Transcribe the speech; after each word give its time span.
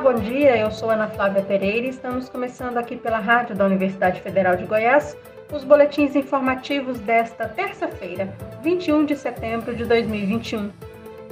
bom 0.00 0.14
dia. 0.14 0.56
Eu 0.56 0.70
sou 0.70 0.88
Ana 0.88 1.08
Flávia 1.08 1.42
Pereira 1.42 1.86
e 1.86 1.90
estamos 1.90 2.28
começando 2.28 2.78
aqui 2.78 2.96
pela 2.96 3.18
Rádio 3.18 3.54
da 3.54 3.66
Universidade 3.66 4.20
Federal 4.22 4.56
de 4.56 4.64
Goiás 4.64 5.14
os 5.52 5.62
boletins 5.62 6.16
informativos 6.16 6.98
desta 7.00 7.46
terça-feira, 7.48 8.32
21 8.62 9.04
de 9.04 9.16
setembro 9.16 9.74
de 9.74 9.84
2021. 9.84 10.70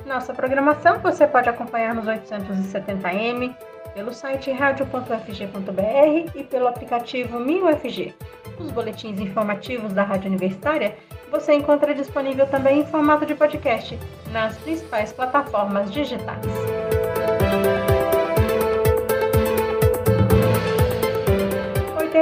Nossa 0.05 0.35
programação 0.35 0.99
você 0.99 1.27
pode 1.27 1.49
acompanhar 1.49 1.95
nos 1.95 2.05
870m, 2.05 3.55
pelo 3.95 4.13
site 4.13 4.51
radio.fg.br 4.51 6.31
e 6.35 6.45
pelo 6.45 6.69
aplicativo 6.69 7.41
MinUFG. 7.41 8.15
Os 8.59 8.71
boletins 8.71 9.19
informativos 9.19 9.95
da 9.95 10.03
Rádio 10.03 10.29
Universitária 10.29 10.95
você 11.31 11.55
encontra 11.55 11.95
disponível 11.95 12.47
também 12.47 12.81
em 12.81 12.87
formato 12.87 13.25
de 13.25 13.35
podcast 13.35 13.99
nas 14.31 14.59
principais 14.59 15.11
plataformas 15.13 15.91
digitais. 15.91 16.78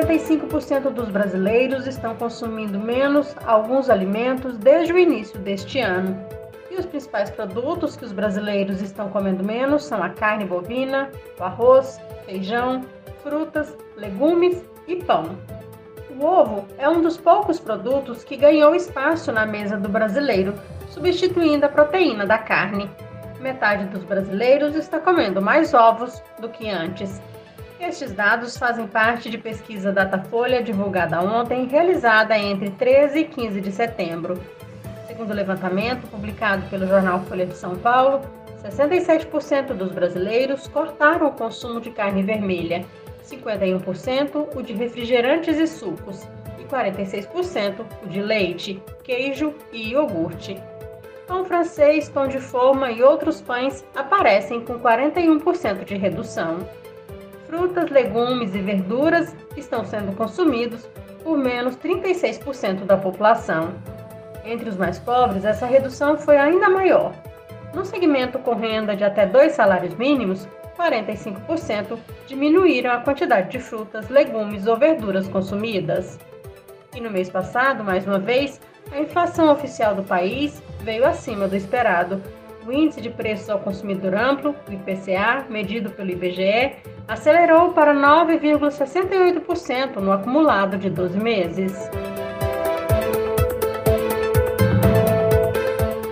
85% 0.06 0.90
dos 0.90 1.08
brasileiros 1.08 1.84
estão 1.88 2.14
consumindo 2.14 2.78
menos 2.78 3.34
alguns 3.44 3.90
alimentos 3.90 4.56
desde 4.56 4.92
o 4.92 4.98
início 4.98 5.36
deste 5.40 5.80
ano. 5.80 6.16
E 6.70 6.76
os 6.76 6.86
principais 6.86 7.28
produtos 7.28 7.96
que 7.96 8.04
os 8.04 8.12
brasileiros 8.12 8.80
estão 8.80 9.08
comendo 9.08 9.42
menos 9.42 9.84
são 9.84 10.00
a 10.00 10.10
carne 10.10 10.44
bovina, 10.44 11.10
o 11.40 11.42
arroz, 11.42 12.00
feijão, 12.24 12.84
frutas, 13.20 13.76
legumes 13.96 14.64
e 14.86 14.94
pão. 14.94 15.36
O 16.20 16.24
ovo 16.24 16.68
é 16.78 16.88
um 16.88 17.02
dos 17.02 17.16
poucos 17.16 17.58
produtos 17.58 18.22
que 18.22 18.36
ganhou 18.36 18.76
espaço 18.76 19.32
na 19.32 19.44
mesa 19.44 19.76
do 19.76 19.88
brasileiro, 19.88 20.54
substituindo 20.88 21.66
a 21.66 21.68
proteína 21.68 22.24
da 22.24 22.38
carne. 22.38 22.88
Metade 23.40 23.86
dos 23.86 24.04
brasileiros 24.04 24.76
está 24.76 25.00
comendo 25.00 25.42
mais 25.42 25.74
ovos 25.74 26.22
do 26.40 26.48
que 26.48 26.70
antes. 26.70 27.20
Estes 27.78 28.12
dados 28.12 28.56
fazem 28.56 28.86
parte 28.86 29.28
de 29.28 29.36
pesquisa 29.36 29.92
Datafolha 29.92 30.62
divulgada 30.62 31.20
ontem, 31.20 31.66
realizada 31.66 32.36
entre 32.36 32.70
13 32.70 33.18
e 33.18 33.24
15 33.24 33.60
de 33.60 33.70
setembro. 33.70 34.40
Segundo 35.06 35.30
o 35.30 35.34
levantamento 35.34 36.06
publicado 36.08 36.66
pelo 36.70 36.86
jornal 36.86 37.20
Folha 37.24 37.44
de 37.44 37.54
São 37.54 37.76
Paulo, 37.76 38.22
67% 38.64 39.74
dos 39.74 39.92
brasileiros 39.92 40.66
cortaram 40.68 41.28
o 41.28 41.32
consumo 41.32 41.78
de 41.78 41.90
carne 41.90 42.22
vermelha, 42.22 42.82
51% 43.22 44.56
o 44.56 44.62
de 44.62 44.72
refrigerantes 44.72 45.58
e 45.58 45.66
sucos 45.66 46.26
e 46.58 46.64
46% 46.64 47.84
o 48.02 48.08
de 48.08 48.22
leite, 48.22 48.82
queijo 49.04 49.54
e 49.70 49.90
iogurte. 49.90 50.58
Pão 51.26 51.44
francês, 51.44 52.08
pão 52.08 52.26
de 52.26 52.40
forma 52.40 52.90
e 52.90 53.02
outros 53.02 53.42
pães 53.42 53.84
aparecem 53.94 54.64
com 54.64 54.78
41% 54.78 55.84
de 55.84 55.96
redução 55.96 56.66
frutas, 57.46 57.90
legumes 57.90 58.54
e 58.54 58.58
verduras 58.58 59.34
estão 59.56 59.84
sendo 59.84 60.14
consumidos 60.16 60.88
por 61.22 61.36
menos 61.36 61.76
36% 61.76 62.84
da 62.84 62.96
população. 62.96 63.74
Entre 64.44 64.68
os 64.68 64.76
mais 64.76 64.98
pobres, 64.98 65.44
essa 65.44 65.66
redução 65.66 66.16
foi 66.16 66.36
ainda 66.36 66.68
maior. 66.68 67.12
No 67.74 67.84
segmento 67.84 68.38
com 68.38 68.54
renda 68.54 68.94
de 68.94 69.04
até 69.04 69.26
dois 69.26 69.52
salários 69.52 69.94
mínimos, 69.96 70.48
45% 70.78 71.98
diminuíram 72.26 72.92
a 72.92 73.00
quantidade 73.00 73.50
de 73.50 73.58
frutas, 73.58 74.08
legumes 74.08 74.66
ou 74.66 74.76
verduras 74.76 75.26
consumidas. 75.26 76.18
E 76.94 77.00
no 77.00 77.10
mês 77.10 77.28
passado, 77.28 77.82
mais 77.82 78.06
uma 78.06 78.18
vez, 78.18 78.60
a 78.92 79.00
inflação 79.00 79.50
oficial 79.50 79.94
do 79.94 80.02
país 80.02 80.62
veio 80.80 81.06
acima 81.06 81.48
do 81.48 81.56
esperado. 81.56 82.22
O 82.66 82.72
índice 82.72 83.00
de 83.00 83.08
preços 83.10 83.48
ao 83.48 83.60
consumidor 83.60 84.16
amplo, 84.16 84.52
o 84.68 84.72
IPCA, 84.72 85.46
medido 85.48 85.88
pelo 85.90 86.10
IBGE, 86.10 86.72
acelerou 87.06 87.72
para 87.72 87.94
9,68% 87.94 90.00
no 90.00 90.10
acumulado 90.10 90.76
de 90.76 90.90
12 90.90 91.16
meses. 91.16 91.88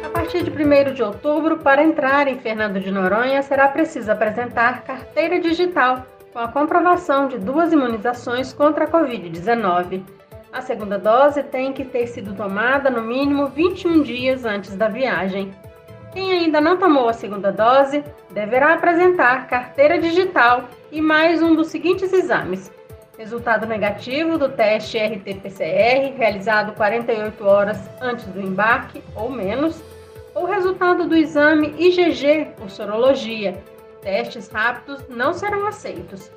A 0.04 0.09
partir 0.10 0.44
de 0.44 0.50
1 0.53 0.94
de 0.94 1.03
outubro, 1.03 1.59
para 1.59 1.82
entrar 1.82 2.28
em 2.28 2.38
Fernando 2.38 2.78
de 2.78 2.88
Noronha, 2.88 3.43
será 3.43 3.66
preciso 3.66 4.12
apresentar 4.12 4.84
carteira 4.84 5.41
digital 5.41 6.06
com 6.32 6.38
a 6.38 6.47
comprovação 6.47 7.26
de 7.26 7.37
duas 7.37 7.72
imunizações 7.72 8.53
contra 8.53 8.84
a 8.84 8.88
Covid-19. 8.88 10.04
A 10.53 10.60
segunda 10.60 11.00
dose 11.00 11.43
tem 11.43 11.72
que 11.72 11.84
ter 11.84 12.06
sido 12.06 12.32
tomada 12.32 12.91
no 12.91 13.03
mínimo 13.03 13.48
21 13.48 14.03
dias 14.03 14.44
antes 14.44 14.76
da 14.76 14.87
viagem. 14.87 15.53
Quem 16.14 16.30
ainda 16.30 16.60
não 16.60 16.76
tomou 16.76 17.08
a 17.08 17.12
segunda 17.12 17.50
dose 17.50 18.04
deverá 18.30 18.75
apresentar 18.75 19.48
carteira 19.48 19.98
digital 19.98 20.69
e 20.92 21.00
mais 21.00 21.42
um 21.42 21.56
dos 21.56 21.66
seguintes 21.66 22.12
exames: 22.12 22.70
resultado 23.19 23.66
negativo 23.66 24.38
do 24.38 24.48
teste 24.48 24.97
RT-PCR 24.97 26.16
realizado 26.16 26.72
48 26.75 27.44
horas 27.44 27.91
antes 28.00 28.26
do 28.26 28.41
embarque 28.41 29.02
ou 29.16 29.28
menos, 29.28 29.82
ou 30.32 30.47
resultado 30.47 31.08
do 31.08 31.16
exame 31.16 31.75
IgG 31.76 32.52
por 32.56 32.70
sorologia. 32.70 33.60
Testes 34.00 34.48
rápidos 34.48 35.04
não 35.08 35.32
serão 35.32 35.66
aceitos. 35.66 36.31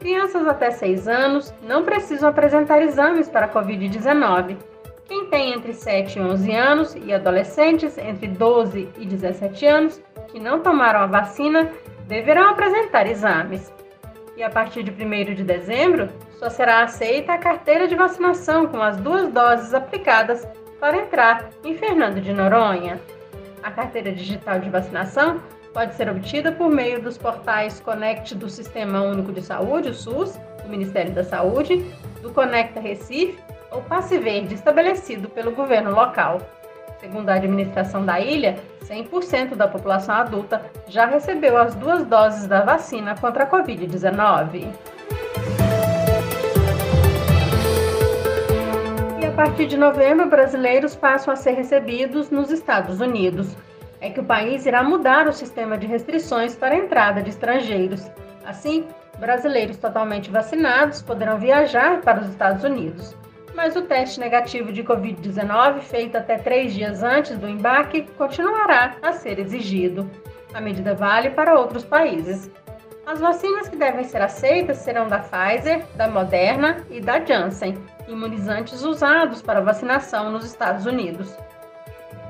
Crianças 0.00 0.48
até 0.48 0.72
6 0.72 1.06
anos 1.06 1.54
não 1.62 1.84
precisam 1.84 2.28
apresentar 2.28 2.82
exames 2.82 3.28
para 3.28 3.48
COVID-19. 3.48 4.56
Quem 5.12 5.26
tem 5.26 5.52
entre 5.52 5.74
7 5.74 6.18
e 6.18 6.22
11 6.22 6.52
anos 6.52 6.94
e 6.94 7.12
adolescentes 7.12 7.98
entre 7.98 8.28
12 8.28 8.88
e 8.96 9.04
17 9.04 9.66
anos 9.66 10.02
que 10.28 10.40
não 10.40 10.60
tomaram 10.60 11.00
a 11.00 11.06
vacina 11.06 11.70
deverão 12.08 12.48
apresentar 12.48 13.06
exames. 13.06 13.70
E 14.38 14.42
a 14.42 14.48
partir 14.48 14.82
de 14.82 14.90
1 14.90 15.34
de 15.34 15.44
dezembro, 15.44 16.08
só 16.38 16.48
será 16.48 16.82
aceita 16.82 17.34
a 17.34 17.38
carteira 17.38 17.86
de 17.86 17.94
vacinação 17.94 18.66
com 18.66 18.80
as 18.80 18.96
duas 18.96 19.30
doses 19.30 19.74
aplicadas 19.74 20.48
para 20.80 20.96
entrar 20.96 21.50
em 21.62 21.76
Fernando 21.76 22.18
de 22.18 22.32
Noronha. 22.32 22.98
A 23.62 23.70
carteira 23.70 24.12
digital 24.12 24.60
de 24.60 24.70
vacinação 24.70 25.42
pode 25.74 25.94
ser 25.94 26.08
obtida 26.08 26.52
por 26.52 26.70
meio 26.70 27.02
dos 27.02 27.18
portais 27.18 27.80
Conect 27.80 28.34
do 28.34 28.48
Sistema 28.48 29.02
Único 29.02 29.30
de 29.30 29.42
Saúde, 29.42 29.90
o 29.90 29.94
SUS, 29.94 30.40
do 30.62 30.70
Ministério 30.70 31.12
da 31.12 31.22
Saúde, 31.22 31.84
do 32.22 32.30
Conecta 32.30 32.80
Recife 32.80 33.51
ou 33.72 33.82
Passe 33.82 34.18
Verde 34.18 34.54
estabelecido 34.54 35.28
pelo 35.28 35.52
governo 35.52 35.90
local. 35.90 36.40
Segundo 37.00 37.30
a 37.30 37.34
administração 37.34 38.04
da 38.04 38.20
ilha, 38.20 38.56
100% 38.84 39.56
da 39.56 39.66
população 39.66 40.14
adulta 40.14 40.62
já 40.86 41.06
recebeu 41.06 41.56
as 41.56 41.74
duas 41.74 42.04
doses 42.04 42.46
da 42.46 42.60
vacina 42.60 43.16
contra 43.16 43.44
a 43.44 43.50
Covid-19. 43.50 44.72
E 49.20 49.26
a 49.26 49.32
partir 49.32 49.66
de 49.66 49.76
novembro, 49.76 50.28
brasileiros 50.28 50.94
passam 50.94 51.32
a 51.32 51.36
ser 51.36 51.52
recebidos 51.52 52.30
nos 52.30 52.52
Estados 52.52 53.00
Unidos. 53.00 53.56
É 54.00 54.10
que 54.10 54.20
o 54.20 54.24
país 54.24 54.66
irá 54.66 54.82
mudar 54.82 55.26
o 55.26 55.32
sistema 55.32 55.76
de 55.76 55.86
restrições 55.86 56.54
para 56.54 56.74
a 56.74 56.78
entrada 56.78 57.22
de 57.22 57.30
estrangeiros. 57.30 58.08
Assim, 58.44 58.86
brasileiros 59.18 59.76
totalmente 59.76 60.30
vacinados 60.30 61.02
poderão 61.02 61.38
viajar 61.38 62.00
para 62.00 62.20
os 62.20 62.28
Estados 62.28 62.62
Unidos 62.62 63.16
mas 63.54 63.76
o 63.76 63.82
teste 63.82 64.18
negativo 64.18 64.72
de 64.72 64.82
Covid-19, 64.82 65.80
feito 65.80 66.16
até 66.16 66.38
três 66.38 66.72
dias 66.72 67.02
antes 67.02 67.38
do 67.38 67.48
embarque, 67.48 68.02
continuará 68.16 68.96
a 69.02 69.12
ser 69.12 69.38
exigido. 69.38 70.10
A 70.54 70.60
medida 70.60 70.94
vale 70.94 71.30
para 71.30 71.58
outros 71.58 71.84
países. 71.84 72.50
As 73.06 73.20
vacinas 73.20 73.68
que 73.68 73.76
devem 73.76 74.04
ser 74.04 74.22
aceitas 74.22 74.78
serão 74.78 75.08
da 75.08 75.18
Pfizer, 75.18 75.84
da 75.96 76.08
Moderna 76.08 76.86
e 76.88 77.00
da 77.00 77.22
Janssen, 77.24 77.76
imunizantes 78.06 78.82
usados 78.82 79.42
para 79.42 79.60
vacinação 79.60 80.30
nos 80.30 80.44
Estados 80.44 80.86
Unidos. 80.86 81.36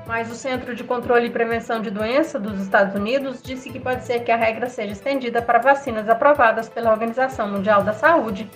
Mas 0.07 0.31
o 0.31 0.35
Centro 0.35 0.75
de 0.75 0.83
Controle 0.83 1.27
e 1.27 1.29
Prevenção 1.29 1.79
de 1.79 1.89
Doença 1.89 2.39
dos 2.39 2.59
Estados 2.59 2.95
Unidos 2.95 3.41
disse 3.41 3.69
que 3.69 3.79
pode 3.79 4.03
ser 4.03 4.21
que 4.21 4.31
a 4.31 4.35
regra 4.35 4.67
seja 4.67 4.93
estendida 4.93 5.41
para 5.41 5.59
vacinas 5.59 6.09
aprovadas 6.09 6.67
pela 6.67 6.91
Organização 6.91 7.47
Mundial 7.49 7.83
da 7.83 7.93
Saúde. 7.93 8.49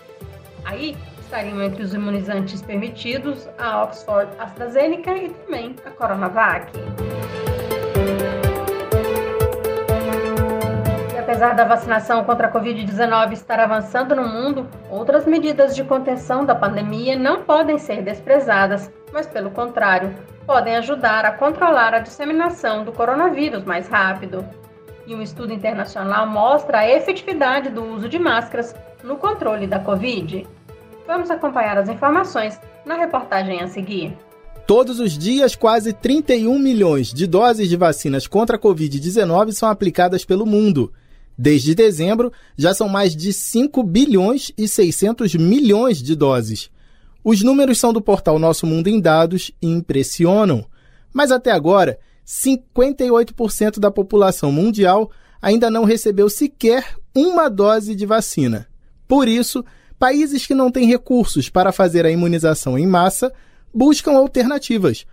Aí, 0.65 0.97
estariam 1.27 1.61
entre 1.61 1.83
os 1.83 1.93
imunizantes 1.93 2.61
permitidos 2.61 3.49
a 3.57 3.83
Oxford 3.83 4.31
AstraZeneca 4.39 5.11
e 5.11 5.29
também 5.29 5.75
a 5.85 5.91
Coronavac. 5.91 6.71
E 11.13 11.17
apesar 11.19 11.53
da 11.53 11.65
vacinação 11.65 12.23
contra 12.23 12.47
a 12.47 12.51
Covid-19 12.51 13.33
estar 13.33 13.59
avançando 13.59 14.15
no 14.15 14.25
mundo, 14.25 14.69
outras 14.89 15.25
medidas 15.25 15.75
de 15.75 15.83
contenção 15.83 16.45
da 16.45 16.55
pandemia 16.55 17.17
não 17.17 17.43
podem 17.43 17.77
ser 17.77 18.01
desprezadas, 18.01 18.89
mas, 19.11 19.27
pelo 19.27 19.51
contrário, 19.51 20.15
podem 20.45 20.77
ajudar 20.77 21.25
a 21.25 21.33
controlar 21.33 21.93
a 21.93 21.99
disseminação 21.99 22.85
do 22.85 22.93
coronavírus 22.93 23.65
mais 23.65 23.89
rápido. 23.89 24.47
E 25.05 25.13
um 25.13 25.21
estudo 25.21 25.51
internacional 25.51 26.25
mostra 26.25 26.79
a 26.79 26.89
efetividade 26.89 27.69
do 27.69 27.83
uso 27.83 28.07
de 28.07 28.17
máscaras 28.17 28.73
no 29.03 29.17
controle 29.17 29.67
da 29.67 29.79
Covid. 29.79 30.47
Vamos 31.07 31.31
acompanhar 31.31 31.77
as 31.77 31.87
informações 31.87 32.59
na 32.85 32.95
reportagem 32.95 33.61
a 33.61 33.67
seguir. 33.67 34.15
Todos 34.67 34.99
os 34.99 35.17
dias, 35.17 35.55
quase 35.55 35.93
31 35.93 36.59
milhões 36.59 37.13
de 37.13 37.25
doses 37.25 37.69
de 37.69 37.77
vacinas 37.77 38.27
contra 38.27 38.57
a 38.57 38.59
Covid-19 38.59 39.53
são 39.53 39.69
aplicadas 39.69 40.25
pelo 40.25 40.45
mundo. 40.45 40.91
Desde 41.37 41.73
dezembro, 41.73 42.33
já 42.57 42.73
são 42.73 42.89
mais 42.89 43.15
de 43.15 43.31
5 43.31 43.81
bilhões 43.83 44.51
e 44.57 44.67
600 44.67 45.35
milhões 45.35 46.03
de 46.03 46.13
doses. 46.15 46.69
Os 47.23 47.41
números 47.41 47.79
são 47.79 47.93
do 47.93 48.01
portal 48.01 48.37
Nosso 48.37 48.67
Mundo 48.67 48.87
em 48.87 48.99
Dados 48.99 49.51
e 49.61 49.67
impressionam. 49.67 50.65
Mas 51.13 51.31
até 51.31 51.51
agora, 51.51 51.97
58% 52.25 53.79
da 53.79 53.89
população 53.89 54.51
mundial 54.51 55.09
ainda 55.41 55.69
não 55.69 55.85
recebeu 55.85 56.29
sequer 56.29 56.95
uma 57.15 57.49
dose 57.49 57.95
de 57.95 58.05
vacina. 58.05 58.67
Por 59.07 59.29
isso, 59.29 59.63
países 59.99 60.45
que 60.45 60.53
não 60.53 60.71
têm 60.71 60.87
recursos 60.87 61.49
para 61.49 61.71
fazer 61.71 62.05
a 62.05 62.11
imunização 62.11 62.77
em 62.77 62.85
massa 62.85 63.31
buscam 63.73 64.13
alternativas. 64.13 65.05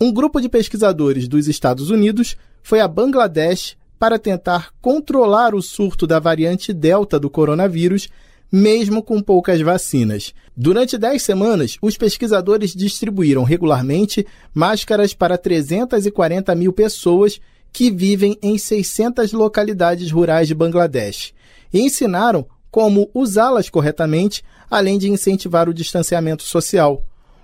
Um 0.00 0.12
grupo 0.12 0.40
de 0.40 0.48
pesquisadores 0.48 1.26
dos 1.26 1.48
Estados 1.48 1.90
Unidos 1.90 2.36
foi 2.62 2.80
a 2.80 2.88
Bangladesh 2.88 3.76
para 3.98 4.18
tentar 4.18 4.70
controlar 4.80 5.54
o 5.54 5.62
surto 5.62 6.06
da 6.06 6.18
variante 6.18 6.72
Delta 6.72 7.18
do 7.18 7.30
coronavírus, 7.30 8.08
mesmo 8.52 9.02
com 9.02 9.22
poucas 9.22 9.60
vacinas. 9.60 10.34
Durante 10.56 10.98
10 10.98 11.22
semanas, 11.22 11.78
os 11.80 11.96
pesquisadores 11.96 12.74
distribuíram 12.74 13.42
regularmente 13.42 14.26
máscaras 14.54 15.14
para 15.14 15.38
340 15.38 16.54
mil 16.54 16.72
pessoas 16.72 17.40
que 17.72 17.90
vivem 17.90 18.38
em 18.42 18.56
600 18.56 19.32
localidades 19.32 20.10
rurais 20.10 20.48
de 20.48 20.54
Bangladesh 20.54 21.34
e 21.72 21.80
ensinaram 21.80 22.46
como 22.70 23.10
usá-las 23.14 23.70
corretamente, 23.70 24.42
além 24.70 24.98
de 24.98 25.08
incentivar 25.08 25.68
o 25.68 25.74
distanciamento 25.74 26.42
social. 26.42 27.02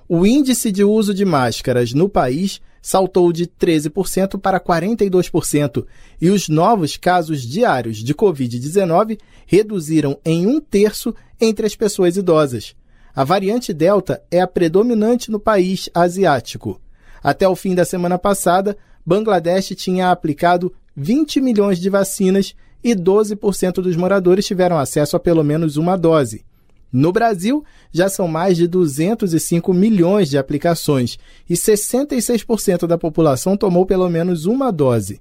O 0.08 0.26
índice 0.26 0.70
de 0.70 0.84
uso 0.84 1.14
de 1.14 1.24
máscaras 1.24 1.92
no 1.92 2.08
país 2.08 2.60
saltou 2.82 3.32
de 3.32 3.46
13% 3.46 4.38
para 4.40 4.60
42%, 4.60 5.86
e 6.20 6.28
os 6.30 6.48
novos 6.48 6.96
casos 6.96 7.42
diários 7.42 7.98
de 7.98 8.12
Covid-19 8.12 9.18
reduziram 9.46 10.18
em 10.24 10.46
um 10.46 10.60
terço 10.60 11.14
entre 11.40 11.64
as 11.64 11.76
pessoas 11.76 12.16
idosas. 12.16 12.74
A 13.14 13.24
variante 13.24 13.72
Delta 13.72 14.22
é 14.30 14.40
a 14.40 14.46
predominante 14.46 15.30
no 15.30 15.38
país 15.38 15.88
asiático. 15.94 16.80
Até 17.22 17.46
o 17.46 17.54
fim 17.54 17.74
da 17.74 17.84
semana 17.84 18.18
passada, 18.18 18.76
Bangladesh 19.06 19.74
tinha 19.76 20.10
aplicado 20.10 20.74
20 20.96 21.40
milhões 21.40 21.78
de 21.78 21.88
vacinas 21.88 22.54
e 22.82 22.94
12% 22.94 23.74
dos 23.74 23.96
moradores 23.96 24.46
tiveram 24.46 24.78
acesso 24.78 25.16
a 25.16 25.20
pelo 25.20 25.42
menos 25.42 25.76
uma 25.76 25.96
dose. 25.96 26.44
No 26.92 27.10
Brasil, 27.10 27.64
já 27.90 28.08
são 28.10 28.28
mais 28.28 28.56
de 28.56 28.68
205 28.68 29.72
milhões 29.72 30.28
de 30.28 30.36
aplicações 30.36 31.18
e 31.48 31.54
66% 31.54 32.86
da 32.86 32.98
população 32.98 33.56
tomou 33.56 33.86
pelo 33.86 34.10
menos 34.10 34.44
uma 34.44 34.70
dose. 34.70 35.20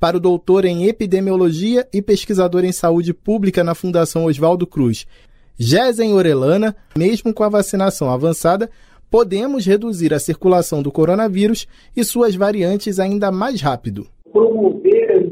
Para 0.00 0.16
o 0.16 0.20
doutor 0.20 0.64
em 0.64 0.86
epidemiologia 0.86 1.86
e 1.92 2.00
pesquisador 2.00 2.64
em 2.64 2.72
saúde 2.72 3.12
pública 3.12 3.62
na 3.62 3.74
Fundação 3.74 4.24
Oswaldo 4.24 4.66
Cruz, 4.66 5.06
Gesen 5.58 6.14
Orelana, 6.14 6.74
mesmo 6.96 7.32
com 7.32 7.44
a 7.44 7.48
vacinação 7.48 8.10
avançada, 8.10 8.70
podemos 9.10 9.64
reduzir 9.64 10.12
a 10.12 10.18
circulação 10.18 10.82
do 10.82 10.90
coronavírus 10.90 11.68
e 11.94 12.02
suas 12.02 12.34
variantes 12.34 12.98
ainda 12.98 13.30
mais 13.30 13.60
rápido. 13.60 14.06
Promover 14.32 15.30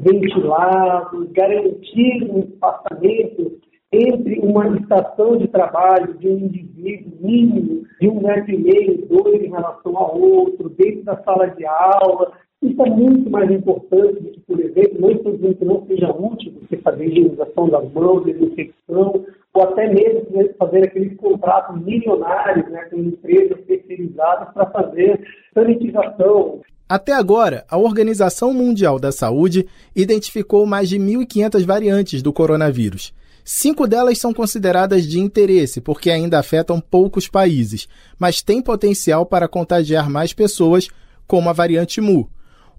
ventilados, 0.00 1.30
garantir 1.32 2.30
um 2.30 2.40
espaçamento 2.40 3.58
entre 3.92 4.38
uma 4.40 4.76
estação 4.76 5.38
de 5.38 5.48
trabalho 5.48 6.14
de 6.14 6.28
um 6.28 6.38
indivíduo 6.38 7.12
mínimo 7.20 7.86
de 8.00 8.08
um 8.08 8.20
metro 8.20 8.52
e 8.52 8.58
meio, 8.58 9.06
dois 9.06 9.42
em 9.42 9.50
relação 9.50 9.96
ao 9.96 10.20
outro, 10.20 10.68
dentro 10.68 11.04
da 11.04 11.16
sala 11.22 11.48
de 11.48 11.64
aula. 11.66 12.32
Isso 12.62 12.82
é 12.82 12.90
muito 12.90 13.30
mais 13.30 13.50
importante 13.50 14.20
do 14.20 14.30
que, 14.30 14.40
por 14.40 14.60
exemplo, 14.60 15.00
não 15.00 15.10
estou 15.10 15.32
dizendo 15.32 15.54
que 15.54 15.64
não 15.64 15.86
seja 15.86 16.10
útil 16.10 16.52
você 16.60 16.76
fazer 16.78 17.06
higienização 17.06 17.68
das 17.68 17.92
mãos, 17.92 18.24
desinfecção, 18.24 19.24
ou 19.54 19.62
até 19.62 19.88
mesmo 19.88 20.26
fazer 20.58 20.84
aqueles 20.84 21.16
contratos 21.16 21.80
milionários 21.82 22.68
né, 22.70 22.84
com 22.90 22.96
empresas 22.96 23.60
terceirizadas 23.64 24.52
para 24.52 24.66
fazer 24.66 25.20
sanitização. 25.54 26.60
Até 26.88 27.12
agora, 27.12 27.66
a 27.68 27.76
Organização 27.76 28.54
Mundial 28.54 28.98
da 28.98 29.12
Saúde 29.12 29.66
identificou 29.94 30.64
mais 30.64 30.88
de 30.88 30.98
1.500 30.98 31.64
variantes 31.66 32.22
do 32.22 32.32
coronavírus. 32.32 33.12
Cinco 33.44 33.86
delas 33.86 34.18
são 34.18 34.32
consideradas 34.32 35.06
de 35.06 35.20
interesse 35.20 35.82
porque 35.82 36.10
ainda 36.10 36.38
afetam 36.38 36.80
poucos 36.80 37.28
países, 37.28 37.86
mas 38.18 38.40
têm 38.40 38.62
potencial 38.62 39.26
para 39.26 39.48
contagiar 39.48 40.08
mais 40.08 40.32
pessoas, 40.32 40.88
como 41.26 41.50
a 41.50 41.52
variante 41.52 42.00
Mu. 42.00 42.30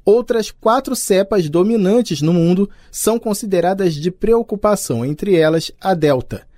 Outras 0.04 0.50
quatro 0.50 0.96
cepas 0.96 1.48
dominantes 1.48 2.20
no 2.20 2.34
mundo 2.34 2.68
são 2.92 3.20
consideradas 3.20 3.94
de 3.94 4.10
preocupação, 4.10 5.06
entre 5.06 5.36
elas 5.36 5.72
a 5.80 5.94
Delta. 5.94 6.49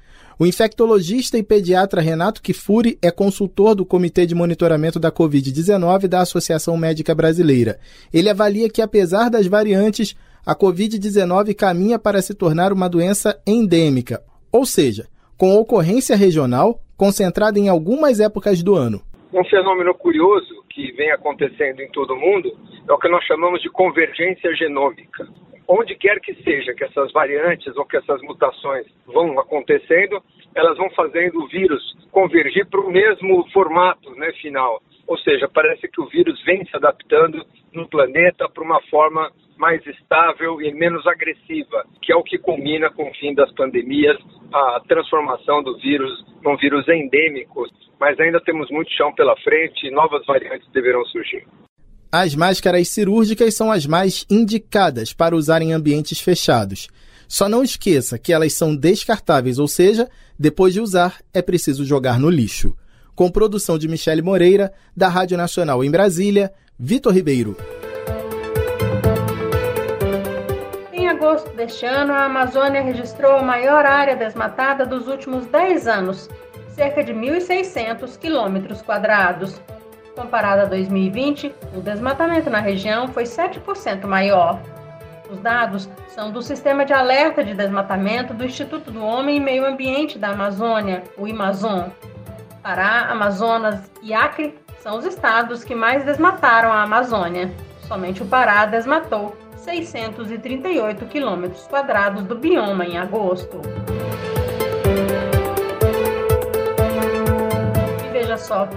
O 0.41 0.45
infectologista 0.47 1.37
e 1.37 1.43
pediatra 1.43 2.01
Renato 2.01 2.41
Kifuri 2.41 2.97
é 2.99 3.11
consultor 3.11 3.75
do 3.75 3.85
Comitê 3.85 4.25
de 4.25 4.33
Monitoramento 4.33 4.99
da 4.99 5.11
Covid-19 5.11 6.07
da 6.07 6.21
Associação 6.21 6.75
Médica 6.75 7.13
Brasileira. 7.13 7.77
Ele 8.11 8.27
avalia 8.27 8.67
que, 8.67 8.81
apesar 8.81 9.29
das 9.29 9.45
variantes, 9.45 10.17
a 10.43 10.55
Covid-19 10.55 11.53
caminha 11.53 11.99
para 11.99 12.23
se 12.23 12.33
tornar 12.33 12.73
uma 12.73 12.89
doença 12.89 13.39
endêmica, 13.45 14.19
ou 14.51 14.65
seja, 14.65 15.05
com 15.37 15.55
ocorrência 15.57 16.15
regional 16.15 16.79
concentrada 16.97 17.59
em 17.59 17.69
algumas 17.69 18.19
épocas 18.19 18.63
do 18.63 18.73
ano. 18.73 18.99
Um 19.31 19.45
fenômeno 19.45 19.93
curioso 19.93 20.63
que 20.71 20.91
vem 20.93 21.11
acontecendo 21.11 21.81
em 21.81 21.91
todo 21.91 22.15
o 22.15 22.19
mundo 22.19 22.51
é 22.89 22.91
o 22.91 22.97
que 22.97 23.09
nós 23.09 23.23
chamamos 23.25 23.61
de 23.61 23.69
convergência 23.69 24.51
genômica. 24.55 25.23
Onde 25.73 25.95
quer 25.95 26.19
que 26.19 26.33
seja 26.43 26.73
que 26.73 26.83
essas 26.83 27.13
variantes 27.13 27.77
ou 27.77 27.85
que 27.85 27.95
essas 27.95 28.21
mutações 28.23 28.85
vão 29.05 29.39
acontecendo, 29.39 30.21
elas 30.53 30.77
vão 30.77 30.89
fazendo 30.89 31.41
o 31.41 31.47
vírus 31.47 31.81
convergir 32.11 32.67
para 32.69 32.81
o 32.81 32.91
mesmo 32.91 33.49
formato 33.53 34.13
né, 34.15 34.33
final. 34.33 34.81
Ou 35.07 35.17
seja, 35.19 35.47
parece 35.47 35.87
que 35.87 36.01
o 36.01 36.07
vírus 36.07 36.43
vem 36.43 36.65
se 36.65 36.75
adaptando 36.75 37.41
no 37.71 37.87
planeta 37.87 38.49
para 38.49 38.61
uma 38.61 38.81
forma 38.89 39.31
mais 39.57 39.81
estável 39.87 40.61
e 40.61 40.73
menos 40.73 41.07
agressiva, 41.07 41.85
que 42.01 42.11
é 42.11 42.17
o 42.17 42.23
que 42.23 42.37
culmina 42.37 42.89
com 42.89 43.09
o 43.09 43.13
fim 43.13 43.33
das 43.33 43.49
pandemias, 43.53 44.17
a 44.51 44.81
transformação 44.85 45.63
do 45.63 45.77
vírus 45.77 46.11
num 46.43 46.57
vírus 46.57 46.85
endêmico. 46.89 47.65
Mas 47.97 48.19
ainda 48.19 48.41
temos 48.41 48.69
muito 48.69 48.91
chão 48.91 49.13
pela 49.13 49.37
frente 49.37 49.87
e 49.87 49.91
novas 49.91 50.25
variantes 50.25 50.69
deverão 50.73 51.05
surgir. 51.05 51.45
As 52.11 52.35
máscaras 52.35 52.89
cirúrgicas 52.89 53.55
são 53.55 53.71
as 53.71 53.85
mais 53.85 54.25
indicadas 54.29 55.13
para 55.13 55.35
usar 55.35 55.61
em 55.61 55.71
ambientes 55.71 56.19
fechados. 56.19 56.89
Só 57.27 57.47
não 57.47 57.63
esqueça 57.63 58.19
que 58.19 58.33
elas 58.33 58.53
são 58.53 58.75
descartáveis, 58.75 59.57
ou 59.57 59.67
seja, 59.67 60.09
depois 60.37 60.73
de 60.73 60.81
usar, 60.81 61.21
é 61.33 61.41
preciso 61.41 61.85
jogar 61.85 62.19
no 62.19 62.29
lixo. 62.29 62.75
Com 63.15 63.31
produção 63.31 63.77
de 63.77 63.87
Michele 63.87 64.21
Moreira, 64.21 64.73
da 64.95 65.07
Rádio 65.07 65.37
Nacional 65.37 65.83
em 65.83 65.91
Brasília, 65.91 66.51
Vitor 66.77 67.13
Ribeiro. 67.13 67.55
agosto 71.21 71.55
deste 71.55 71.85
ano, 71.85 72.13
a 72.13 72.25
Amazônia 72.25 72.81
registrou 72.81 73.37
a 73.37 73.43
maior 73.43 73.85
área 73.85 74.15
desmatada 74.15 74.85
dos 74.85 75.07
últimos 75.07 75.45
10 75.45 75.87
anos, 75.87 76.29
cerca 76.75 77.03
de 77.03 77.13
1.600 77.13 78.17
quilômetros 78.17 78.81
quadrados. 78.81 79.61
Comparado 80.15 80.63
a 80.63 80.65
2020, 80.65 81.55
o 81.75 81.81
desmatamento 81.81 82.49
na 82.49 82.59
região 82.59 83.07
foi 83.07 83.23
7% 83.23 84.05
maior. 84.05 84.59
Os 85.29 85.39
dados 85.39 85.89
são 86.09 86.31
do 86.31 86.41
Sistema 86.41 86.83
de 86.83 86.91
Alerta 86.91 87.43
de 87.43 87.53
Desmatamento 87.53 88.33
do 88.33 88.43
Instituto 88.43 88.91
do 88.91 89.01
Homem 89.01 89.37
e 89.37 89.39
Meio 89.39 89.65
Ambiente 89.65 90.19
da 90.19 90.29
Amazônia, 90.29 91.03
o 91.17 91.25
IMAZON. 91.25 91.89
Pará, 92.61 93.07
Amazonas 93.09 93.89
e 94.03 94.13
Acre 94.13 94.59
são 94.79 94.97
os 94.97 95.05
estados 95.05 95.63
que 95.63 95.73
mais 95.73 96.03
desmataram 96.03 96.71
a 96.71 96.83
Amazônia. 96.83 97.49
Somente 97.87 98.21
o 98.21 98.25
Pará 98.25 98.65
desmatou 98.65 99.35
638 99.55 101.05
quilômetros 101.05 101.65
quadrados 101.67 102.23
do 102.23 102.35
bioma 102.35 102.85
em 102.85 102.97
agosto. 102.97 103.61
E 108.05 108.11
veja 108.11 108.37
só, 108.37 108.67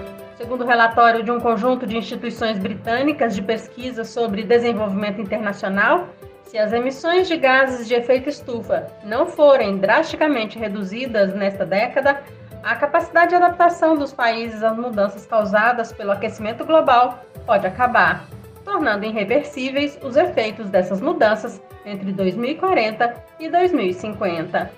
segundo 0.44 0.62
o 0.62 0.66
relatório 0.66 1.22
de 1.22 1.30
um 1.30 1.40
conjunto 1.40 1.86
de 1.86 1.96
instituições 1.96 2.58
britânicas 2.58 3.34
de 3.34 3.40
pesquisa 3.40 4.04
sobre 4.04 4.42
desenvolvimento 4.42 5.18
internacional, 5.18 6.10
se 6.42 6.58
as 6.58 6.70
emissões 6.70 7.26
de 7.26 7.38
gases 7.38 7.88
de 7.88 7.94
efeito 7.94 8.28
estufa 8.28 8.88
não 9.02 9.26
forem 9.26 9.78
drasticamente 9.78 10.58
reduzidas 10.58 11.34
nesta 11.34 11.64
década, 11.64 12.22
a 12.62 12.76
capacidade 12.76 13.30
de 13.30 13.36
adaptação 13.36 13.96
dos 13.96 14.12
países 14.12 14.62
às 14.62 14.76
mudanças 14.76 15.24
causadas 15.24 15.94
pelo 15.94 16.12
aquecimento 16.12 16.62
global 16.62 17.24
pode 17.46 17.66
acabar 17.66 18.26
tornando 18.66 19.06
irreversíveis 19.06 19.98
os 20.02 20.14
efeitos 20.14 20.68
dessas 20.68 21.00
mudanças 21.00 21.58
entre 21.86 22.12
2040 22.12 23.14
e 23.40 23.48
2050. 23.48 24.70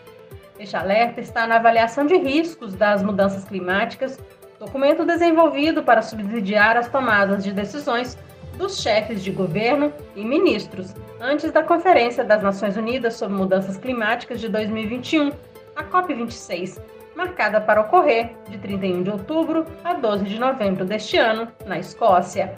Este 0.61 0.77
alerta 0.77 1.21
está 1.21 1.45
na 1.45 1.57
avaliação 1.57 2.07
de 2.07 2.17
riscos 2.17 2.75
das 2.75 3.03
mudanças 3.03 3.45
climáticas, 3.45 4.19
documento 4.59 5.05
desenvolvido 5.05 5.83
para 5.83 6.03
subsidiar 6.03 6.77
as 6.77 6.89
tomadas 6.89 7.45
de 7.45 7.53
decisões 7.53 8.17
dos 8.57 8.81
chefes 8.81 9.23
de 9.23 9.31
governo 9.31 9.93
e 10.15 10.25
ministros, 10.25 10.95
antes 11.21 11.53
da 11.53 11.63
Conferência 11.63 12.25
das 12.25 12.43
Nações 12.43 12.77
Unidas 12.77 13.15
sobre 13.15 13.37
Mudanças 13.37 13.77
Climáticas 13.77 14.41
de 14.41 14.49
2021, 14.49 15.31
a 15.75 15.85
COP26, 15.85 16.81
marcada 17.15 17.61
para 17.61 17.83
ocorrer 17.83 18.35
de 18.49 18.57
31 18.57 19.03
de 19.03 19.11
outubro 19.11 19.67
a 19.85 19.93
12 19.93 20.25
de 20.25 20.39
novembro 20.39 20.87
deste 20.87 21.19
ano, 21.19 21.49
na 21.67 21.79
Escócia. 21.79 22.55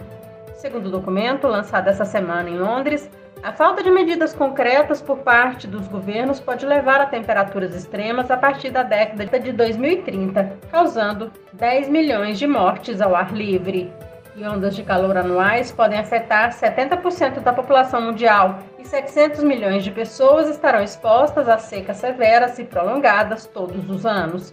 Segundo 0.54 0.86
o 0.86 0.90
documento 0.90 1.48
lançado 1.48 1.88
essa 1.88 2.04
semana 2.04 2.48
em 2.48 2.58
Londres, 2.58 3.10
a 3.42 3.52
falta 3.52 3.82
de 3.82 3.90
medidas 3.90 4.34
concretas 4.34 5.00
por 5.00 5.18
parte 5.18 5.66
dos 5.66 5.86
governos 5.86 6.40
pode 6.40 6.66
levar 6.66 7.00
a 7.00 7.06
temperaturas 7.06 7.74
extremas 7.74 8.30
a 8.30 8.36
partir 8.36 8.70
da 8.70 8.82
década 8.82 9.38
de 9.38 9.52
2030, 9.52 10.58
causando 10.70 11.30
10 11.52 11.88
milhões 11.88 12.38
de 12.38 12.46
mortes 12.46 13.00
ao 13.00 13.14
ar 13.14 13.32
livre. 13.32 13.92
E 14.34 14.44
ondas 14.44 14.74
de 14.74 14.82
calor 14.82 15.16
anuais 15.16 15.70
podem 15.70 15.98
afetar 15.98 16.50
70% 16.50 17.40
da 17.40 17.52
população 17.52 18.00
mundial 18.00 18.58
e 18.78 18.84
700 18.84 19.42
milhões 19.42 19.84
de 19.84 19.90
pessoas 19.90 20.48
estarão 20.48 20.82
expostas 20.82 21.48
a 21.48 21.58
secas 21.58 21.96
severas 21.98 22.58
e 22.58 22.64
prolongadas 22.64 23.46
todos 23.46 23.88
os 23.88 24.04
anos. 24.04 24.52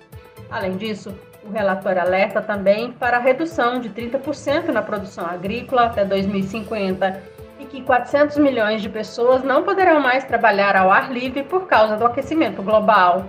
Além 0.50 0.77
disso, 0.77 1.13
o 1.44 1.51
relatório 1.51 2.01
alerta 2.01 2.42
também 2.42 2.92
para 2.92 3.18
a 3.18 3.20
redução 3.20 3.80
de 3.80 3.89
30% 3.89 4.70
na 4.70 4.82
produção 4.82 5.25
agrícola 5.25 5.86
até 5.86 6.04
2050 6.04 7.35
que 7.65 7.81
400 7.81 8.38
milhões 8.38 8.81
de 8.81 8.89
pessoas 8.89 9.43
não 9.43 9.63
poderão 9.63 10.00
mais 10.00 10.24
trabalhar 10.24 10.75
ao 10.75 10.91
ar 10.91 11.12
livre 11.12 11.43
por 11.43 11.67
causa 11.67 11.98
do 11.98 12.05
aquecimento 12.05 12.62
global. 12.62 13.25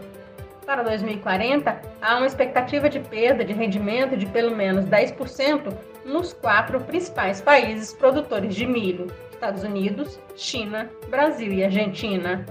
Para 0.64 0.82
2040, 0.82 1.80
há 2.02 2.16
uma 2.16 2.26
expectativa 2.26 2.88
de 2.88 2.98
perda 2.98 3.44
de 3.44 3.52
rendimento 3.52 4.16
de 4.16 4.26
pelo 4.26 4.54
menos 4.54 4.84
10% 4.84 5.72
nos 6.04 6.32
quatro 6.32 6.80
principais 6.80 7.40
países 7.40 7.92
produtores 7.92 8.54
de 8.54 8.66
milho: 8.66 9.06
Estados 9.30 9.62
Unidos, 9.62 10.18
China, 10.34 10.90
Brasil 11.08 11.52
e 11.52 11.64
Argentina. 11.64 12.44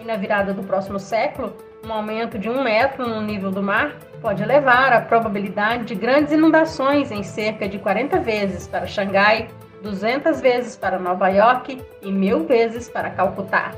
E 0.00 0.04
na 0.04 0.16
virada 0.16 0.54
do 0.54 0.62
próximo 0.62 0.98
século, 0.98 1.54
um 1.84 1.92
aumento 1.92 2.38
de 2.38 2.48
um 2.48 2.62
metro 2.62 3.06
no 3.06 3.20
nível 3.20 3.50
do 3.50 3.62
mar 3.62 3.96
pode 4.20 4.44
levar 4.44 4.92
à 4.92 5.00
probabilidade 5.00 5.84
de 5.84 5.94
grandes 5.94 6.32
inundações 6.32 7.10
em 7.10 7.22
cerca 7.22 7.68
de 7.68 7.78
40 7.78 8.20
vezes 8.20 8.66
para 8.66 8.86
Xangai, 8.86 9.48
200 9.82 10.40
vezes 10.40 10.76
para 10.76 10.98
Nova 10.98 11.28
York 11.28 11.82
e 12.02 12.12
mil 12.12 12.44
vezes 12.44 12.88
para 12.88 13.10
Calcutá. 13.10 13.72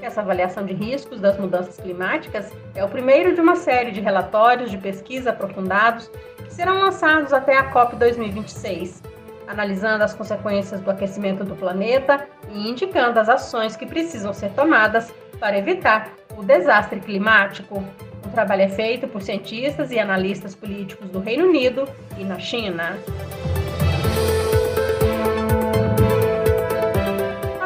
Essa 0.00 0.20
avaliação 0.20 0.66
de 0.66 0.74
riscos 0.74 1.20
das 1.20 1.38
mudanças 1.38 1.78
climáticas 1.78 2.52
é 2.74 2.84
o 2.84 2.88
primeiro 2.88 3.34
de 3.34 3.40
uma 3.40 3.56
série 3.56 3.90
de 3.90 4.00
relatórios 4.00 4.70
de 4.70 4.76
pesquisa 4.76 5.30
aprofundados 5.30 6.10
que 6.36 6.52
serão 6.52 6.78
lançados 6.78 7.32
até 7.32 7.56
a 7.56 7.64
COP 7.70 7.96
2026, 7.96 9.02
analisando 9.46 10.04
as 10.04 10.14
consequências 10.14 10.80
do 10.82 10.90
aquecimento 10.90 11.42
do 11.42 11.56
planeta 11.56 12.26
e 12.50 12.68
indicando 12.68 13.18
as 13.18 13.30
ações 13.30 13.76
que 13.76 13.86
precisam 13.86 14.34
ser 14.34 14.50
tomadas 14.50 15.12
para 15.40 15.56
evitar 15.56 16.10
o 16.36 16.42
desastre 16.42 17.00
climático. 17.00 17.82
O 18.26 18.28
trabalho 18.30 18.62
é 18.62 18.68
feito 18.68 19.08
por 19.08 19.22
cientistas 19.22 19.90
e 19.90 19.98
analistas 19.98 20.54
políticos 20.54 21.08
do 21.08 21.20
Reino 21.20 21.46
Unido 21.46 21.88
e 22.18 22.24
na 22.24 22.38
China. 22.38 22.98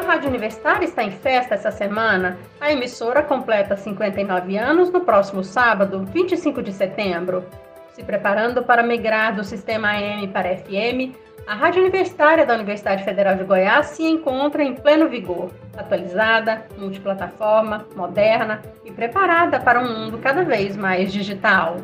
Rádio 0.09 0.27
Universitária 0.27 0.85
está 0.85 1.03
em 1.03 1.11
festa 1.11 1.53
essa 1.53 1.69
semana. 1.69 2.39
A 2.59 2.71
emissora 2.71 3.21
completa 3.21 3.77
59 3.77 4.57
anos 4.57 4.89
no 4.89 5.01
próximo 5.01 5.43
sábado, 5.43 6.03
25 6.03 6.63
de 6.63 6.73
setembro. 6.73 7.45
Se 7.93 8.03
preparando 8.03 8.63
para 8.63 8.81
migrar 8.81 9.35
do 9.35 9.43
sistema 9.43 9.89
AM 9.89 10.27
para 10.29 10.57
FM, 10.57 11.15
a 11.45 11.53
Rádio 11.53 11.83
Universitária 11.83 12.43
da 12.43 12.55
Universidade 12.55 13.03
Federal 13.03 13.35
de 13.35 13.43
Goiás 13.43 13.85
se 13.85 14.01
encontra 14.01 14.63
em 14.63 14.73
pleno 14.73 15.07
vigor, 15.07 15.51
atualizada, 15.77 16.65
multiplataforma, 16.75 17.85
moderna 17.95 18.63
e 18.83 18.91
preparada 18.91 19.59
para 19.59 19.79
um 19.79 19.95
mundo 19.95 20.17
cada 20.17 20.43
vez 20.43 20.75
mais 20.75 21.13
digital. 21.13 21.77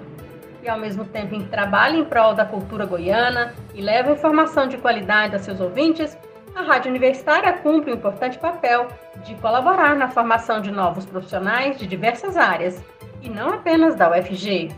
E 0.64 0.68
ao 0.68 0.80
mesmo 0.80 1.06
tempo 1.06 1.36
em 1.36 1.46
trabalha 1.46 1.96
em 1.96 2.04
prol 2.04 2.34
da 2.34 2.44
cultura 2.44 2.88
goiana 2.88 3.54
e 3.76 3.84
leva 3.84 4.14
informação 4.14 4.68
de 4.68 4.80
qualidade 4.80 5.36
a 5.36 5.40
seus 5.40 5.62
ouvintes, 5.62 6.18
a 6.56 6.62
Rádio 6.62 6.90
Universitária 6.90 7.52
cumpre 7.52 7.92
um 7.92 7.96
importante 7.96 8.40
papel 8.40 8.88
de 9.26 9.36
colaborar 9.36 9.96
na 9.96 10.10
formação 10.10 10.62
de 10.62 10.72
novos 10.72 11.06
profissionais 11.06 11.78
de 11.78 11.86
diversas 11.86 12.38
áreas, 12.38 12.82
e 13.22 13.30
não 13.30 13.50
apenas 13.50 13.96
da 13.96 14.10
UFG. 14.10 14.72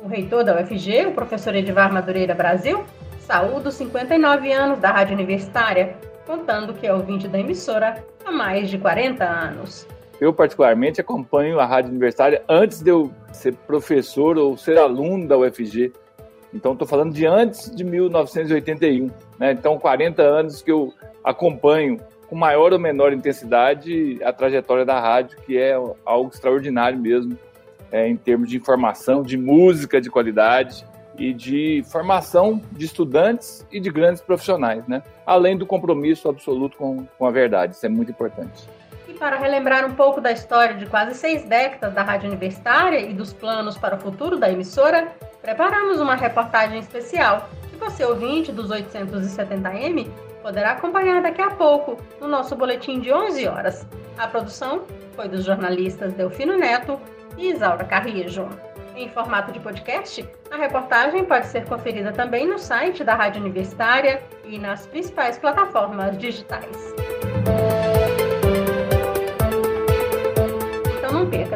O 0.00 0.06
reitor 0.06 0.44
da 0.44 0.60
UFG, 0.60 1.06
o 1.06 1.12
professor 1.12 1.54
Edivar 1.54 1.92
Madureira 1.92 2.34
Brasil, 2.34 2.84
saúda 3.20 3.70
os 3.70 3.74
59 3.74 4.52
anos 4.52 4.78
da 4.78 4.92
Rádio 4.92 5.14
Universitária, 5.14 5.96
contando 6.24 6.74
que 6.74 6.86
é 6.86 6.94
ouvinte 6.94 7.26
da 7.26 7.40
emissora 7.40 8.04
há 8.24 8.30
mais 8.30 8.70
de 8.70 8.78
40 8.78 9.24
anos. 9.24 9.88
Eu, 10.20 10.32
particularmente, 10.32 11.00
acompanho 11.00 11.58
a 11.58 11.66
Rádio 11.66 11.90
Universitária 11.90 12.44
antes 12.48 12.82
de 12.82 12.90
eu 12.90 13.10
ser 13.32 13.54
professor 13.66 14.38
ou 14.38 14.56
ser 14.56 14.78
aluno 14.78 15.26
da 15.26 15.36
UFG. 15.36 15.92
Então, 16.52 16.72
estou 16.72 16.86
falando 16.86 17.12
de 17.12 17.26
antes 17.26 17.74
de 17.74 17.84
1981. 17.84 19.10
Né? 19.38 19.52
Então, 19.52 19.78
40 19.78 20.22
anos 20.22 20.62
que 20.62 20.70
eu 20.70 20.92
acompanho 21.22 22.00
com 22.28 22.36
maior 22.36 22.72
ou 22.72 22.78
menor 22.78 23.12
intensidade 23.12 24.18
a 24.22 24.32
trajetória 24.32 24.84
da 24.84 25.00
rádio, 25.00 25.38
que 25.44 25.58
é 25.58 25.74
algo 26.04 26.30
extraordinário 26.32 26.98
mesmo, 26.98 27.36
é, 27.90 28.08
em 28.08 28.16
termos 28.16 28.48
de 28.48 28.56
informação, 28.56 29.22
de 29.22 29.36
música 29.36 30.00
de 30.00 30.08
qualidade 30.08 30.86
e 31.18 31.34
de 31.34 31.82
formação 31.90 32.62
de 32.72 32.86
estudantes 32.86 33.66
e 33.70 33.80
de 33.80 33.90
grandes 33.90 34.22
profissionais, 34.22 34.86
né? 34.86 35.02
além 35.26 35.56
do 35.56 35.66
compromisso 35.66 36.28
absoluto 36.28 36.76
com, 36.78 37.04
com 37.18 37.26
a 37.26 37.30
verdade. 37.30 37.74
Isso 37.74 37.84
é 37.84 37.88
muito 37.88 38.10
importante. 38.10 38.68
E 39.08 39.12
para 39.12 39.36
relembrar 39.36 39.84
um 39.84 39.94
pouco 39.94 40.20
da 40.20 40.30
história 40.30 40.76
de 40.76 40.86
quase 40.86 41.14
seis 41.16 41.42
décadas 41.42 41.92
da 41.92 42.02
Rádio 42.02 42.28
Universitária 42.28 43.00
e 43.00 43.12
dos 43.12 43.32
planos 43.32 43.76
para 43.76 43.96
o 43.96 43.98
futuro 43.98 44.38
da 44.38 44.50
emissora, 44.50 45.12
preparamos 45.42 46.00
uma 46.00 46.14
reportagem 46.14 46.78
especial 46.78 47.48
que 47.70 47.76
você, 47.76 48.04
ouvinte 48.04 48.52
dos 48.52 48.70
870M, 48.70 50.10
poderá 50.42 50.72
acompanhar 50.72 51.22
daqui 51.22 51.42
a 51.42 51.50
pouco 51.50 51.96
no 52.20 52.28
nosso 52.28 52.56
boletim 52.56 53.00
de 53.00 53.12
11 53.12 53.46
horas. 53.46 53.86
A 54.18 54.26
produção 54.26 54.82
foi 55.14 55.28
dos 55.28 55.44
jornalistas 55.44 56.12
Delfino 56.14 56.56
Neto 56.56 56.98
e 57.36 57.50
Isaura 57.50 57.84
Carrijo. 57.84 58.48
Em 58.96 59.08
formato 59.08 59.52
de 59.52 59.60
podcast, 59.60 60.28
a 60.50 60.56
reportagem 60.56 61.24
pode 61.24 61.46
ser 61.46 61.64
conferida 61.64 62.12
também 62.12 62.46
no 62.46 62.58
site 62.58 63.02
da 63.02 63.14
Rádio 63.14 63.40
Universitária 63.40 64.22
e 64.44 64.58
nas 64.58 64.86
principais 64.86 65.38
plataformas 65.38 66.18
digitais. 66.18 66.94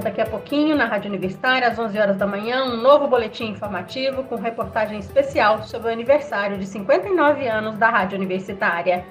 Daqui 0.04 0.20
a 0.20 0.26
pouquinho 0.26 0.76
na 0.76 0.84
Rádio 0.84 1.08
Universitária, 1.08 1.66
às 1.66 1.78
11 1.78 1.98
horas 1.98 2.16
da 2.18 2.26
manhã, 2.26 2.64
um 2.64 2.76
novo 2.76 3.08
boletim 3.08 3.46
informativo 3.46 4.22
com 4.24 4.36
reportagem 4.36 4.98
especial 4.98 5.62
sobre 5.62 5.88
o 5.88 5.92
aniversário 5.92 6.58
de 6.58 6.66
59 6.66 7.48
anos 7.48 7.78
da 7.78 7.88
Rádio 7.88 8.18
Universitária. 8.18 9.04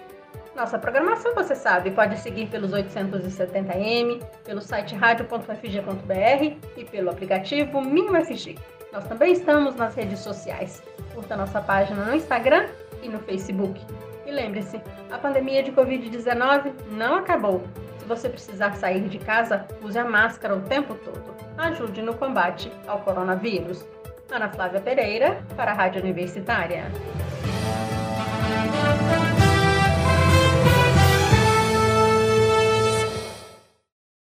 Nossa 0.56 0.78
programação, 0.78 1.34
você 1.34 1.56
sabe, 1.56 1.90
pode 1.90 2.20
seguir 2.20 2.46
pelos 2.46 2.72
870M, 2.72 4.22
pelo 4.46 4.62
site 4.62 4.94
radio.fg.br 4.94 6.58
e 6.78 6.86
pelo 6.86 7.10
aplicativo 7.10 7.82
MinUFG. 7.82 8.60
Nós 8.92 9.08
também 9.08 9.34
estamos 9.34 9.76
nas 9.76 9.96
redes 9.96 10.20
sociais. 10.20 10.84
Curta 11.16 11.36
nossa 11.36 11.60
página 11.60 12.06
no 12.06 12.16
Instagram 12.16 12.68
e 13.02 13.10
no 13.10 13.18
Facebook. 13.18 13.82
E 14.28 14.32
lembre-se, 14.32 14.80
a 15.12 15.18
pandemia 15.18 15.64
de 15.64 15.72
Covid-19 15.72 16.72
não 16.92 17.16
acabou. 17.16 17.64
Se 18.00 18.06
você 18.06 18.30
precisar 18.30 18.76
sair 18.76 19.08
de 19.08 19.18
casa, 19.18 19.68
use 19.82 19.98
a 19.98 20.06
máscara 20.06 20.56
o 20.56 20.62
tempo 20.62 20.96
todo. 20.96 21.36
Ajude 21.58 22.02
no 22.02 22.14
combate 22.16 22.72
ao 22.88 23.00
coronavírus. 23.00 23.86
Ana 24.32 24.50
Flávia 24.50 24.82
Pereira, 24.82 25.44
para 25.56 25.72
a 25.72 25.74
Rádio 25.74 26.02
Universitária. 26.02 26.86